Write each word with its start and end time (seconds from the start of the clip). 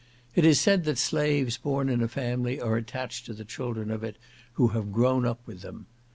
It 0.33 0.45
is 0.45 0.59
said 0.59 0.85
that 0.85 0.97
slaves 0.97 1.57
born 1.59 1.87
in 1.87 2.01
a 2.01 2.07
family 2.07 2.59
are 2.59 2.75
attached 2.75 3.27
to 3.27 3.35
the 3.35 3.45
children 3.45 3.91
of 3.91 4.03
it, 4.03 4.17
who 4.53 4.69
have 4.69 4.91
grown 4.91 5.27
up 5.27 5.45
with 5.45 5.61
them. 5.61 5.85